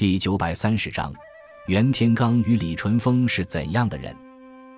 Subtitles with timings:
[0.00, 1.12] 第九百三十章，
[1.66, 4.16] 袁天罡与李淳风是怎样的人？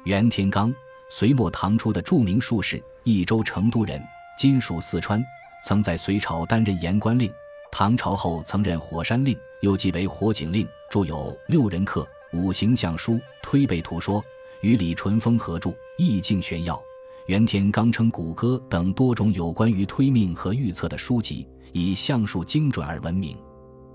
[0.03, 0.75] 袁天罡，
[1.13, 4.03] 隋末唐初的著名术士，益州成都人，
[4.37, 5.25] 今属四川，
[5.65, 7.33] 曾在隋朝担任言官令，
[7.71, 11.17] 唐朝后曾任火山令，又继为火警令，著有
[11.47, 12.03] 《六人客》
[12.37, 14.21] 《五行相书》《推背图说》，
[14.63, 16.75] 与李淳风合著《易经玄要》
[17.27, 23.39] 《袁天罡称谷歌》等多种有关于推命和预测的书籍，以相术精准而闻名。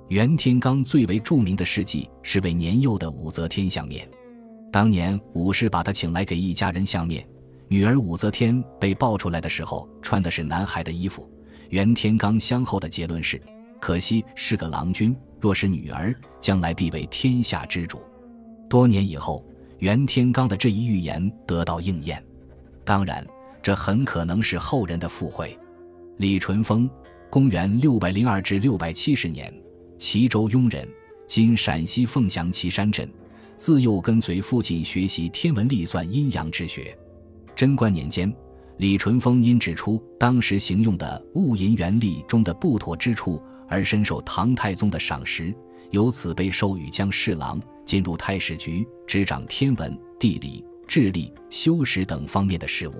[0.10, 4.10] 袁天罡最为著名的事迹是为年幼的武则天相面。
[4.72, 7.28] 当年武士把他请来给一家人相面，
[7.68, 11.30] 女儿武则天被抱出来的时候穿的是男孩的衣服。
[11.70, 13.42] 袁天罡相后的结论是：
[13.82, 18.02] 可惜是个郎君，若是女儿，将来必为天下之主。
[18.70, 19.46] 多年以后，
[19.80, 22.24] 袁天罡的这一预言得到应验。
[22.86, 23.28] 当然，
[23.62, 25.58] 这很可能是后人的附会。
[26.16, 26.90] 李淳风，
[27.30, 29.54] 公元六百零二至六百七十年。
[29.98, 30.88] 齐州雍人，
[31.28, 33.10] 今陕西凤翔岐山镇。
[33.56, 36.96] 自幼跟随父亲学习天文历算阴阳之学。
[37.56, 38.32] 贞观年间，
[38.78, 45.52] 李淳风因指出当时行用的物银元历中的不妥之处，而深受唐太宗的赏识，
[45.90, 52.94] 由此被授予将侍郎，进入太史局，执掌天文、地理、智力、修史等方面的事务。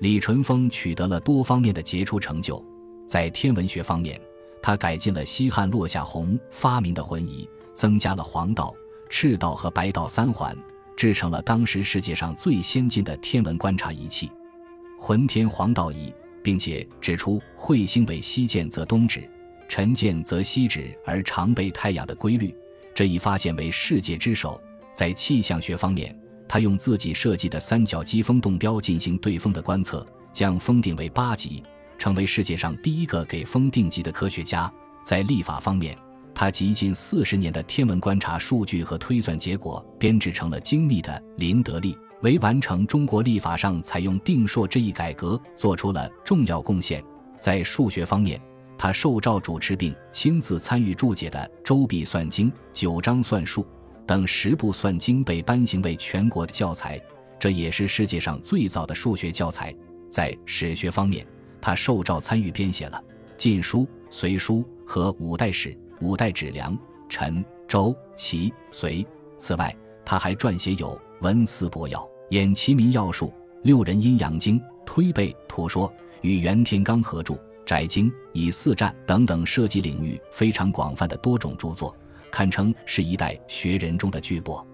[0.00, 2.62] 李淳风取得了多方面的杰出成就，
[3.06, 4.20] 在天文学方面。
[4.68, 8.74] 他改进了西汉落下闳发明的浑仪，增加了黄道、
[9.08, 10.54] 赤道和白道三环，
[10.94, 14.30] 制成了当时世界上最先进的天文观察仪器——
[15.00, 19.26] 浑天黄道仪，并且指出彗星为西见则东指，
[19.70, 22.54] 晨见则西指而常背太阳的规律。
[22.94, 24.60] 这一发现为世界之首。
[24.92, 26.14] 在气象学方面，
[26.46, 31.62] 他用自己设计的三角机风洞标进行对风的观测，将风定为八级。
[31.98, 34.72] 成为世界上第一个给风定级的科学家。
[35.04, 35.98] 在历法方面，
[36.34, 47.02] 他集近四十年的天文观察数据和推算结果，编制成了精密的林德历，为完成中国历法上采用定数这一改革做出了重要贡献。
[47.38, 48.40] 在数学方面，
[48.76, 53.62] 他受诏主持并亲自参与注解的《周髀算经》《九章算术》
[54.06, 57.00] 等十部算经被颁行为全国的教材，
[57.40, 59.74] 这也是世界上最早的数学教材。
[60.10, 61.26] 在史学方面，
[61.60, 63.02] 他受诏参与编写了
[63.36, 63.80] 《晋书》
[64.10, 66.76] 《隋书》和五代史、五代指梁、
[67.08, 69.06] 陈、周、齐、隋。
[69.36, 69.74] 此外，
[70.04, 70.88] 他还撰写有
[71.20, 73.26] 《文思博要》《演其民要术》
[73.62, 75.88] 《六人阴阳经》《推背图说》，
[76.22, 81.94] 与袁天罡合著《宅经》《以四战》等等，涉及领域非常广泛的多种著作，
[82.30, 84.64] 堪称是一代学人中的巨擘。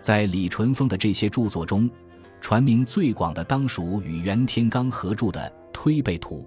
[0.00, 1.90] 在李淳风的这些著作中，
[2.44, 5.50] 传名最广的当属与袁天罡合著的。
[5.72, 6.46] 推背图，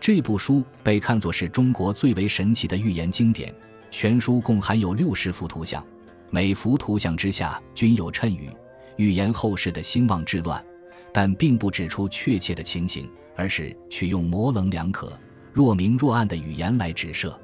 [0.00, 3.54] 这部书被看作是中国最为神奇的预言经典。
[3.90, 5.84] 全书共含有六十幅图像，
[6.30, 8.48] 每幅图像之下均有谶语，
[8.96, 10.64] 预言后世的兴旺治乱，
[11.12, 15.12] 但并不指出确切的情形，而是取用模棱两可、
[15.52, 17.38] 若明若暗的语言来指涉，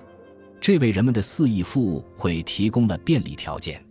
[0.63, 3.85] 这为人们的肆意附会提供了便利条件。